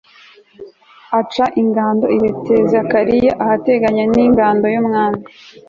aca 1.19 1.45
ingando 1.61 2.05
i 2.15 2.17
betizakariya, 2.23 3.31
ahateganye 3.43 4.03
n'ingando 4.13 4.65
y'umwami 4.73 5.21